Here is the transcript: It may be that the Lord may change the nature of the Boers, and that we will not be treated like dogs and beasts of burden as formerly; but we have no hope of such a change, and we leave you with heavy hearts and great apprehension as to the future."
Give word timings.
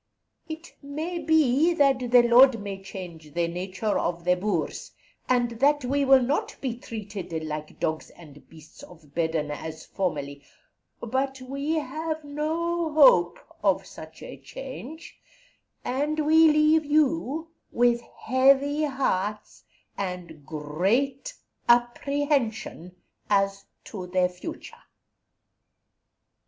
It 0.49 0.73
may 0.81 1.19
be 1.19 1.75
that 1.75 1.99
the 2.09 2.23
Lord 2.23 2.59
may 2.59 2.81
change 2.81 3.35
the 3.35 3.47
nature 3.47 3.99
of 3.99 4.23
the 4.25 4.35
Boers, 4.35 4.93
and 5.29 5.51
that 5.59 5.85
we 5.85 6.05
will 6.05 6.23
not 6.23 6.55
be 6.59 6.75
treated 6.75 7.31
like 7.43 7.79
dogs 7.79 8.09
and 8.09 8.49
beasts 8.49 8.81
of 8.81 9.13
burden 9.13 9.51
as 9.51 9.85
formerly; 9.85 10.43
but 11.01 11.39
we 11.41 11.73
have 11.73 12.23
no 12.23 12.91
hope 12.91 13.37
of 13.63 13.85
such 13.85 14.23
a 14.23 14.37
change, 14.37 15.19
and 15.85 16.25
we 16.25 16.47
leave 16.51 16.83
you 16.83 17.49
with 17.71 18.01
heavy 18.21 18.85
hearts 18.85 19.65
and 19.99 20.43
great 20.47 21.35
apprehension 21.69 22.95
as 23.29 23.65
to 23.83 24.07
the 24.07 24.27
future." 24.27 24.81